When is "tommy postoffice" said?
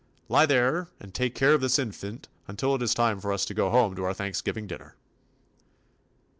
1.75-2.01